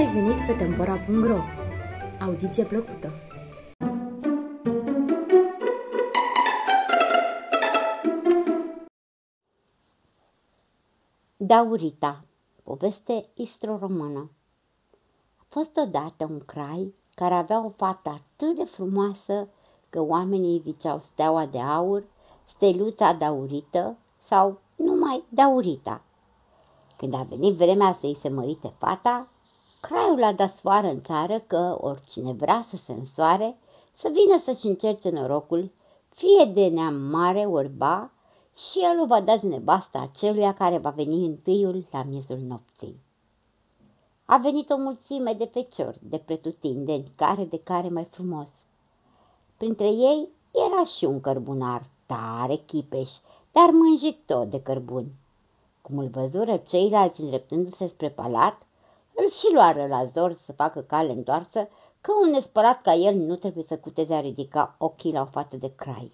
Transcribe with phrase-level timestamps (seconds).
[0.00, 1.38] ai venit pe Tempora.ro!
[2.20, 3.12] Audiție plăcută!
[11.36, 12.24] Daurita,
[12.62, 14.30] poveste istro-română
[15.38, 19.48] A fost odată un crai care avea o fată atât de frumoasă
[19.90, 22.04] că oamenii îi ziceau steaua de aur,
[22.44, 23.96] steluța daurită
[24.28, 26.02] sau numai daurita.
[26.96, 29.28] Când a venit vremea să-i se mărite fata,
[29.80, 33.56] craiul a dat sfoară în țară că oricine vrea să se însoare,
[33.96, 35.70] să vină să-și încerce norocul,
[36.08, 38.10] fie de neam mare orba,
[38.54, 43.00] și el o va da nevasta aceluia care va veni în piul la miezul nopții.
[44.24, 48.48] A venit o mulțime de feciori, de pretutindeni, care de care mai frumos.
[49.56, 53.10] Printre ei era și un cărbunar, tare chipeș,
[53.52, 55.18] dar mânjit tot de cărbuni.
[55.82, 58.66] Cum îl văzură ceilalți îndreptându-se spre palat,
[59.22, 61.68] îl și luară la zor să facă cale întoarsă,
[62.00, 65.56] că un nespărat ca el nu trebuie să cuteze a ridica ochii la o fată
[65.56, 66.12] de crai.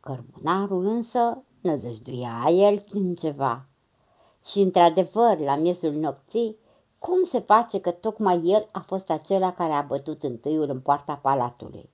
[0.00, 3.66] Cărbunarul însă năzăjduia el în ceva.
[4.44, 6.56] Și într-adevăr, la miezul nopții,
[6.98, 11.14] cum se face că tocmai el a fost acela care a bătut întâiul în poarta
[11.22, 11.90] palatului?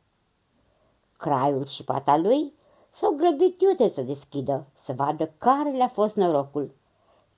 [1.16, 2.54] Craiul și fata lui
[2.90, 6.74] s-au grăbit iute să deschidă, să vadă care le-a fost norocul.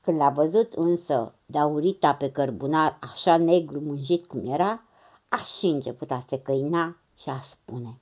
[0.06, 4.82] Când l-a văzut însă daurita pe cărbunar așa negru mânjit cum era,
[5.28, 8.00] a și început a se căina și a spune.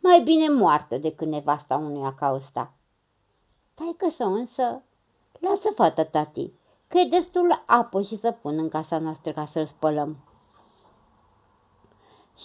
[0.00, 2.72] Mai bine moartă decât nevasta unuia ca ăsta.
[3.74, 4.82] Taică să însă,
[5.40, 6.52] lasă fata tati,
[6.88, 10.16] că e destul apă și să pun în casa noastră ca să-l spălăm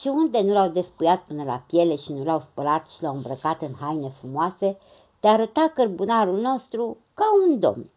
[0.01, 3.61] și unde nu l-au despuiat până la piele și nu l-au spălat și l-au îmbrăcat
[3.61, 4.77] în haine frumoase,
[5.19, 7.91] te arăta cărbunarul nostru ca un domn.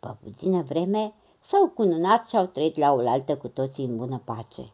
[0.00, 1.14] După puțină vreme
[1.50, 4.72] s-au cununat și au trăit la oaltă cu toții în bună pace.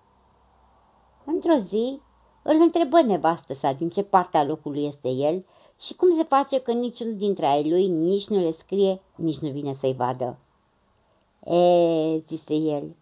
[1.25, 2.00] Într-o zi
[2.42, 5.44] îl întrebă nevastă sa din ce parte a locului este el
[5.86, 9.50] și cum se face că niciunul dintre ai lui nici nu le scrie, nici nu
[9.50, 10.38] vine să-i vadă.
[11.44, 12.97] E, zise el,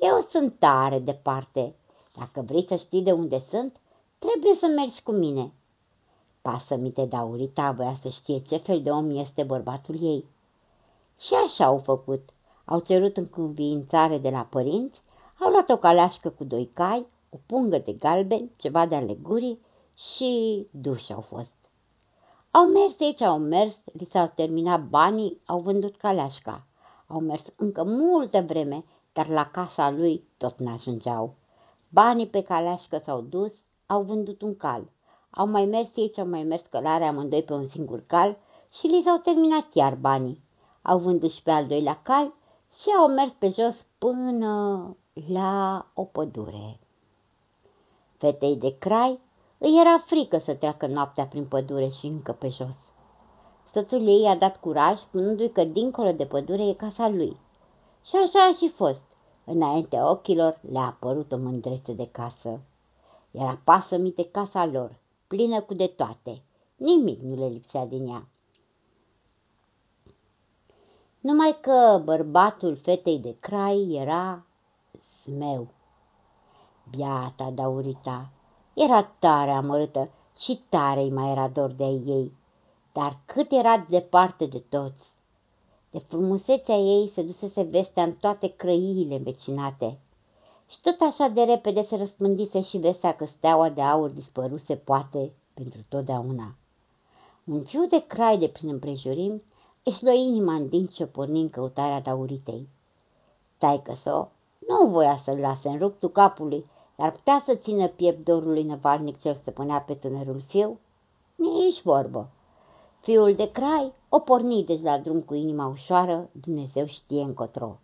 [0.00, 1.74] eu sunt tare departe,
[2.18, 3.76] dacă vrei să știi de unde sunt,
[4.18, 5.52] trebuie să mergi cu mine.
[6.42, 10.24] Pasă-mi-te, Daurita voia să știe ce fel de om este bărbatul ei.
[11.18, 12.28] Și așa au făcut.
[12.64, 15.02] Au cerut încuviințare de la părinți,
[15.40, 19.60] au luat o caleașcă cu doi cai, o pungă de galben, ceva de alegurii
[19.94, 21.54] și duși au fost.
[22.50, 26.66] Au mers aici, au mers, li s-au terminat banii, au vândut caleașca.
[27.06, 31.34] Au mers încă multă vreme, dar la casa lui tot n-ajungeau.
[31.88, 33.52] Banii pe caleașcă s-au dus,
[33.86, 34.90] au vândut un cal.
[35.30, 38.38] Au mai mers ei ce au mai mers călare amândoi pe un singur cal
[38.78, 40.44] și li s-au terminat chiar banii.
[40.88, 42.32] Au vândut și pe al doilea cal
[42.80, 44.96] și au mers pe jos până
[45.28, 46.80] la o pădure.
[48.18, 49.20] Fetei de crai
[49.58, 52.76] îi era frică să treacă noaptea prin pădure și încă pe jos.
[53.72, 57.36] Soțul ei i-a dat curaj, spunându-i că dincolo de pădure e casa lui.
[58.04, 59.02] Și așa a și fost.
[59.44, 62.60] Înaintea ochilor le-a apărut o mândrețe de casă.
[63.30, 66.42] Era pasămite casa lor, plină cu de toate.
[66.76, 68.28] Nimic nu le lipsea din ea.
[71.26, 74.46] Numai că bărbatul fetei de crai era
[75.22, 75.68] smeu.
[76.90, 78.30] Biata Daurita
[78.74, 82.32] era tare amărâtă și tare îi mai era dor de ei,
[82.92, 85.12] dar cât era departe de toți.
[85.90, 89.98] De frumusețea ei se dusese vestea în toate crăiile învecinate.
[90.68, 95.32] Și tot așa de repede se răspândise și vestea că steaua de aur dispăruse poate
[95.54, 96.54] pentru totdeauna.
[97.44, 99.42] Un fiu de crai de prin împrejurim
[99.88, 102.68] își lua inima în timp ce porni în căutarea dauritei.
[103.58, 104.28] Taică so
[104.68, 106.66] nu voia să-l lase în ruptul capului,
[106.96, 110.78] dar putea să țină piept dorului năvalnic ce stăpânea pe tânărul fiu?
[111.36, 112.30] Nici vorbă.
[113.00, 117.78] Fiul de crai o porni deci la drum cu inima ușoară, Dumnezeu știe încotro.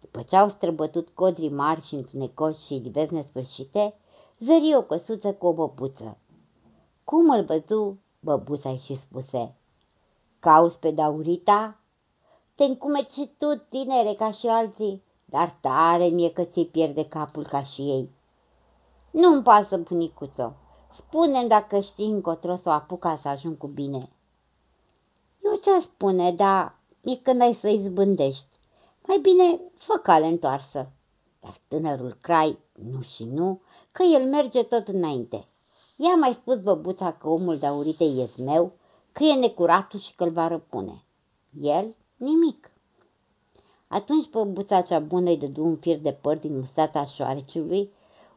[0.00, 3.94] După ce au străbătut codri mari și întunecoși și divers nesfârșite,
[4.38, 6.18] zări o căsuță cu o băbuță.
[7.04, 9.54] Cum îl văzu, băbuța și spuse,
[10.44, 11.80] Cauți pe Daurita?
[12.54, 17.46] Te încumeti și tu, tinere, ca și alții, dar tare mie că ți pierde capul
[17.46, 18.10] ca și ei.
[19.10, 20.52] Nu-mi pasă, bunicuțo,
[20.96, 24.08] spune dacă știi încotro să o apuca să ajung cu bine.
[25.42, 28.46] Nu ți-a spune, dar e când ai să izbândești.
[29.06, 30.92] Mai bine fă cale întoarsă.
[31.40, 33.60] Dar tânărul crai, nu și nu,
[33.92, 35.48] că el merge tot înainte.
[35.96, 38.72] I-a mai spus băbuța că omul de aurite e zmeu,
[39.14, 41.04] că e necuratul și că îl va răpune.
[41.60, 42.70] El nimic.
[43.88, 47.90] Atunci băbuța cea bună îi dădu un fir de păr din mustața șoareciului,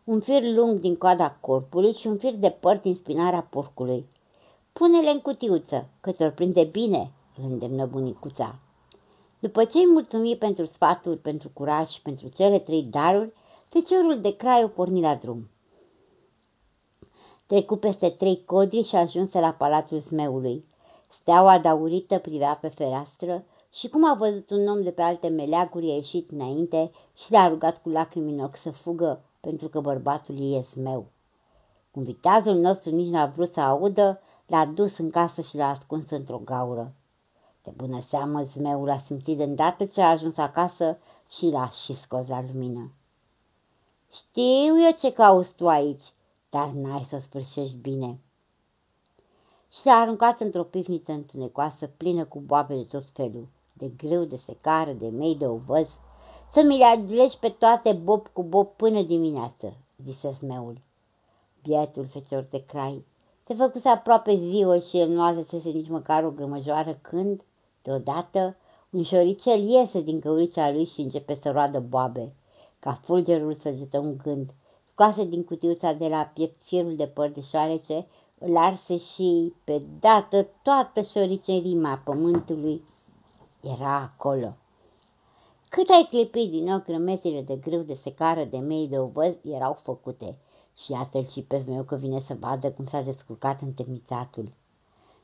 [0.04, 4.08] un fir lung din coada corpului și un fir de păr din spinarea porcului.
[4.74, 8.60] Pune-le în cutiuță, că ți-or prinde bine, îl îndemnă bunicuța.
[9.40, 13.34] După ce îi mulțumi pentru sfaturi, pentru curaj și pentru cele trei daruri,
[13.70, 15.50] feciorul de o porni la drum.
[17.48, 20.66] Trecu peste trei codri și ajunse la palatul zmeului.
[21.10, 23.44] Steaua daurită privea pe fereastră
[23.74, 27.48] și cum a văzut un om de pe alte meleaguri, a ieșit înainte și l-a
[27.48, 31.06] rugat cu lacrimi în ochi să fugă, pentru că bărbatul ei e zmeu.
[31.92, 36.10] Cum viteazul nostru nici n-a vrut să audă, l-a dus în casă și l-a ascuns
[36.10, 36.94] într-o gaură.
[37.64, 40.98] De bună seamă, zmeul a simțit de îndată ce a ajuns acasă
[41.38, 42.92] și l-a și scos la lumină.
[44.12, 46.14] Știu eu ce cauți tu aici,
[46.50, 48.20] dar n-ai să sfârșești bine.
[49.70, 54.36] Și s-a aruncat într-o pivniță întunecoasă, plină cu boabe de tot felul, de grâu, de
[54.36, 55.88] secară, de mei, de ovăz,
[56.54, 59.74] să mi le adlegi pe toate bob cu bob până dimineață,
[60.04, 60.82] zise smeul.
[61.62, 63.06] Bietul fecior de crai,
[63.44, 67.42] te făcuse aproape ziua și el nu alesese nici măcar o grămăjoară când,
[67.82, 68.56] deodată,
[68.90, 72.34] un șoricel iese din căuricea lui și începe să roadă boabe.
[72.80, 74.50] Ca fulgerul săgetă un gând,
[74.92, 78.08] scoase din cutiuța de la piept firul de păr de șoarece,
[78.40, 82.84] îl arse și, pe dată, toată șoricerima pământului
[83.62, 84.56] era acolo.
[85.70, 89.80] Cât ai clipit din ochi rămesile de grâu, de secară, de mei, de ovăz, erau
[89.84, 90.38] făcute.
[90.84, 94.52] Și astfel și pe meu că vine să vadă cum s-a descurcat întemnițatul.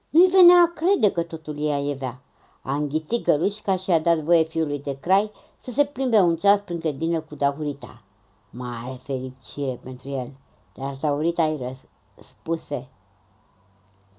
[0.10, 2.22] Nu-i venea a crede că totul ea evea.
[2.62, 5.32] A înghițit gălușca și a dat voie fiului de crai
[5.62, 8.02] să se plimbe un ceas prin grădină cu Daurita.
[8.50, 10.32] Mare fericire pentru el,
[10.74, 11.78] dar Daurita îi
[12.16, 12.90] spuse,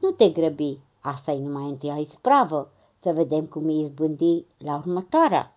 [0.05, 2.71] Nu te grăbi, asta e numai întâia ispravă,
[3.01, 5.57] să vedem cum îi izbândi la următoarea.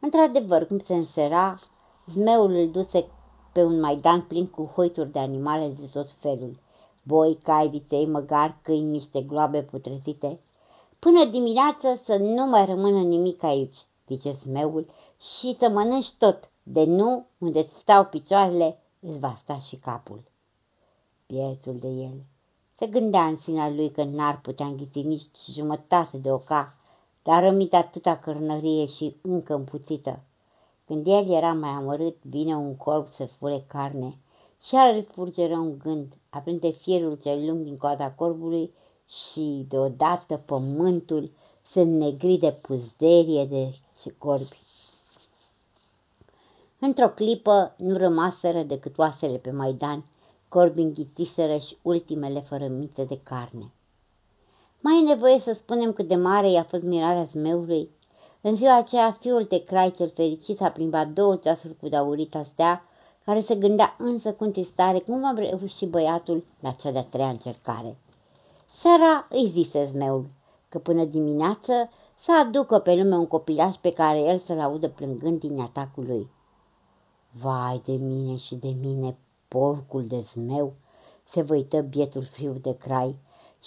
[0.00, 1.60] Într-adevăr, cum se însera,
[2.06, 3.06] zmeul îl duse
[3.52, 6.58] pe un maidan plin cu hoituri de animale de tot felul.
[7.02, 10.40] Boi, cai, viței, măgar, câini, niște gloabe putrezite.
[10.98, 13.76] Până dimineață să nu mai rămână nimic aici,
[14.06, 14.86] zice zmeul,
[15.18, 20.22] și să mănânci tot, de nu, unde stau picioarele, îți va sta și capul.
[21.26, 22.24] Piețul de el.
[22.78, 26.76] Se gândea în sinea lui că n-ar putea înghiți nici jumătate de oca,
[27.22, 30.22] dar rămit atâta cărnărie și încă împuțită.
[30.86, 34.18] Când el era mai amărât, vine un corp să fure carne
[34.62, 38.72] și are furgeră un gând, aprinde fierul cel lung din coada corbului
[39.06, 41.30] și deodată pământul
[41.72, 43.74] se înnegri de puzderie de
[44.18, 44.62] corbi.
[46.78, 50.04] Într-o clipă nu rămaseră decât oasele pe Maidan,
[50.54, 53.72] corbi înghițiseră și ultimele fărămite de carne.
[54.80, 57.90] Mai e nevoie să spunem cât de mare i-a fost mirarea zmeului.
[58.40, 62.84] În ziua aceea, fiul de crai cel fericit a plimbat două ceasuri cu daurita stea,
[63.24, 67.98] care se gândea însă cu întristare cum va reuși băiatul la cea de-a treia încercare.
[68.82, 70.26] Seara îi zise zmeul
[70.68, 71.90] că până dimineață
[72.24, 76.30] să aducă pe lume un copilaș pe care el să-l audă plângând din atacul lui.
[77.42, 79.18] Vai de mine și de mine,
[79.54, 80.72] porcul de zmeu,
[81.32, 83.18] se văită bietul friu de crai,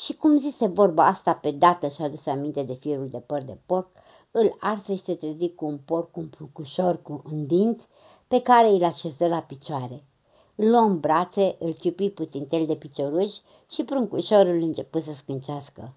[0.05, 3.57] și cum zise vorba asta pe dată și-a dus aminte de firul de păr de
[3.65, 3.87] porc,
[4.31, 7.87] îl arse și se trezi cu un porc cu un plucușor cu un dinți
[8.27, 10.03] pe care îl așeză la picioare.
[10.55, 13.33] Îl luă în brațe, îl ciupi puțin tel de picioruș
[13.71, 15.93] și pruncușorul început să scâncească.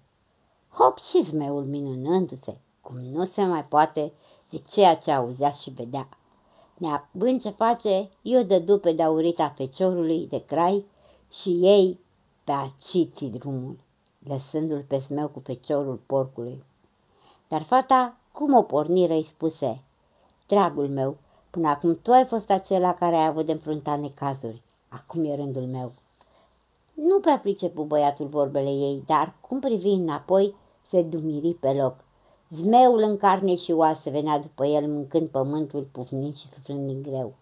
[0.69, 4.13] Hop și zmeul minunându-se, cum nu se mai poate
[4.49, 6.09] de ceea ce auzea și vedea.
[6.81, 10.85] Neavând ce face, eu dădu pe daurita feciorului de crai
[11.31, 11.99] și ei
[12.43, 13.77] pe aciții drumul
[14.27, 16.63] lăsându-l pe smeu cu feciorul porcului.
[17.47, 19.83] Dar fata, cum o porniră, îi spuse,
[20.47, 21.17] Dragul meu,
[21.49, 24.61] până acum tu ai fost acela care ai avut de înfrunta necazuri.
[24.89, 25.91] Acum e rândul meu.
[26.93, 30.55] Nu prea pricepu băiatul vorbele ei, dar, cum privi înapoi,
[30.89, 31.95] se dumiri pe loc.
[32.55, 37.33] Zmeul în carne și oase venea după el, mâncând pământul, pufnind și suflând din greu.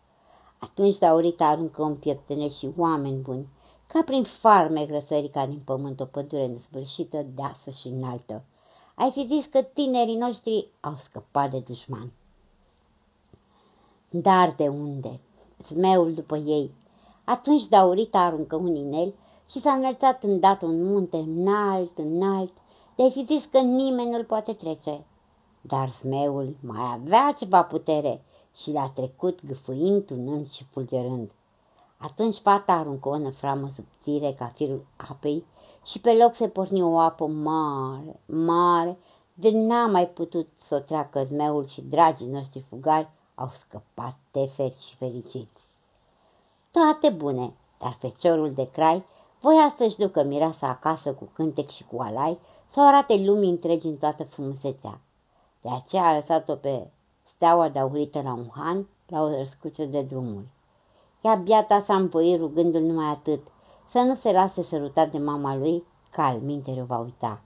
[0.59, 3.47] Atunci Daurita aruncă un pieptene și oameni buni,
[3.87, 8.43] ca prin farme răsări ca din pământ o pădure nesfârșită, deasă și înaltă.
[8.95, 12.11] Ai fi zis că tinerii noștri au scăpat de dușman.
[14.09, 15.19] Dar de unde?
[15.67, 16.71] Zmeul după ei.
[17.23, 19.13] Atunci Daurita aruncă un inel
[19.49, 22.51] și s-a înălțat îndată un munte înalt, înalt,
[22.99, 25.05] de ai fi zis că nimeni nu-l poate trece.
[25.61, 28.21] Dar zmeul mai avea ceva putere
[28.61, 31.31] și l-a trecut gâfâind, tunând și fulgerând.
[31.97, 35.45] Atunci fata aruncă o năframă subțire ca firul apei
[35.85, 38.97] și pe loc se porni o apă mare, mare,
[39.33, 44.85] de n-a mai putut să o treacă zmeul și dragii noștri fugari au scăpat teferi
[44.87, 45.67] și fericiți.
[46.71, 49.05] Toate bune, dar feciorul de crai
[49.41, 52.39] voia să-și ducă mireasa acasă cu cântec și cu alai,
[52.71, 54.99] să o arate lumii întregi în toată frumusețea.
[55.61, 56.87] De aceea a lăsat-o pe
[57.23, 60.47] steaua daurită la un han, la o răscuță de drumuri.
[61.21, 63.47] Ea biata s-a împoi rugându-l numai atât,
[63.91, 67.41] să nu se lase sărutat de mama lui, că al minte va uita.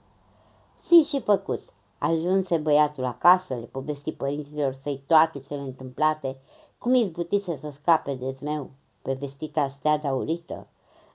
[0.86, 1.60] Si și făcut.
[1.98, 6.36] Ajunse băiatul acasă, le povesti părinților săi toate cele întâmplate,
[6.78, 8.70] cum izbutise să scape de zmeu,
[9.02, 10.66] pe vestita stea daurită.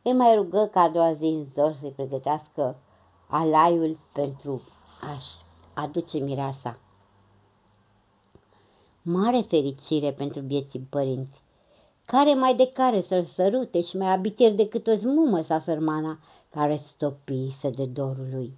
[0.02, 2.76] Îi mai rugă ca a doua zi în zor să-i pregătească
[3.30, 4.62] alaiul pentru
[5.02, 5.32] a-și
[5.74, 6.80] aduce mireasa.
[9.02, 11.42] Mare fericire pentru vieții părinți!
[12.06, 16.20] Care mai de care să-l sărute și mai abiter decât o zmumă sa sărmana,
[16.50, 18.58] care stopise de dorul lui.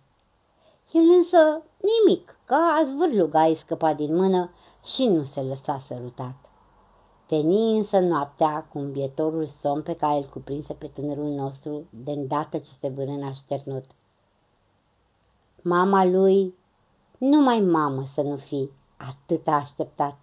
[0.92, 4.50] El însă nimic, ca zvârluga îi scăpa din mână
[4.96, 6.36] și nu se lăsa sărutat.
[7.28, 12.58] Veni însă noaptea cu îmbietorul somn pe care îl cuprinse pe tânărul nostru de îndată
[12.58, 13.86] ce se vârâna așternut.
[15.64, 16.56] Mama lui,
[17.18, 20.18] numai mamă să nu fi, atât a așteptat.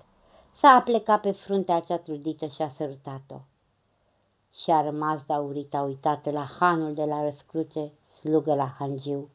[0.60, 3.36] S-a plecat pe fruntea cea trudită și a sărutat-o.
[4.52, 9.28] Și a rămas daurita uitată la hanul de la răscruce, slugă la hangiu.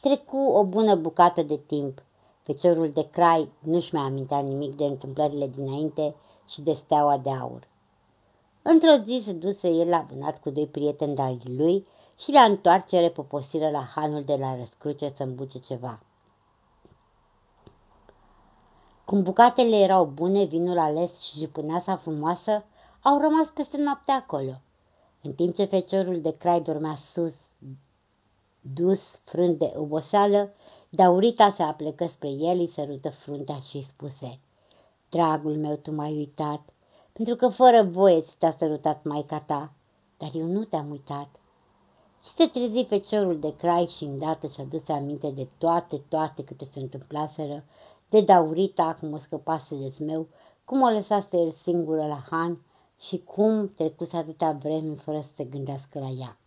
[0.00, 2.02] Trecu o bună bucată de timp.
[2.42, 6.14] Feciorul de crai nu-și mai amintea nimic de întâmplările dinainte
[6.48, 7.68] și de steaua de aur.
[8.62, 11.86] Într-o zi se duse el la vânat cu doi prieteni de lui
[12.18, 15.98] și la întoarcere poposiră la hanul de la răscruce să îmbuce ceva.
[19.04, 22.64] Cum bucatele erau bune, vinul ales și jupâneasa frumoasă
[23.02, 24.60] au rămas peste noapte acolo.
[25.22, 27.34] În timp ce feciorul de crai dormea sus,
[28.60, 30.52] dus, frânt de oboseală,
[30.88, 34.40] Daurita se aplecă spre el, îi sărută fruntea și îi spuse,
[35.08, 36.60] Dragul meu, tu m-ai uitat,
[37.12, 39.72] pentru că fără voie ți te-a sărutat maica ta,
[40.18, 41.28] dar eu nu te-am uitat.
[42.22, 46.68] Și se trezi feciorul de crai și îndată și-a dus aminte de toate, toate câte
[46.72, 47.64] se întâmplaseră
[48.08, 50.28] de daurita cum o scăpase de zmeu,
[50.64, 52.60] cum o lăsase el singură la Han
[52.98, 56.38] și cum trecuse atâta vreme fără să se gândească la ea.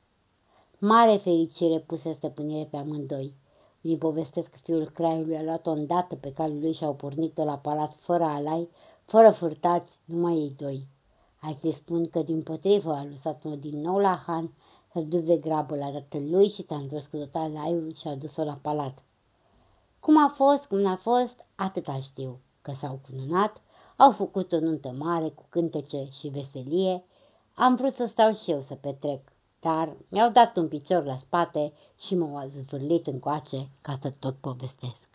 [0.80, 3.34] Mare fericire puse stăpânire pe amândoi.
[3.82, 7.58] Îi povestesc că fiul craiului a luat-o îndată pe calul lui și au pornit-o la
[7.58, 8.70] palat fără alai,
[9.06, 10.88] fără furtați, numai ei doi.
[11.42, 14.54] Alții spun că din potrivă a lăsat-o din nou la Han,
[15.00, 18.44] s-a dus de grabă la tatălui și s-a întors cu total alaiul și a dus-o
[18.44, 19.04] la palat.
[20.00, 23.62] Cum a fost, cum n-a fost, atâta știu, că s-au cununat,
[23.96, 27.04] au făcut o nuntă mare cu cântece și veselie,
[27.54, 29.22] am vrut să stau și eu să petrec,
[29.60, 35.09] dar mi-au dat un picior la spate și m-au zvârlit încoace ca să tot povestesc.